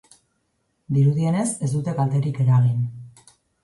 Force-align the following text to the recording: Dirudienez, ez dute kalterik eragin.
Dirudienez, 0.95 1.47
ez 1.69 1.71
dute 1.77 1.97
kalterik 2.03 2.45
eragin. 2.49 2.85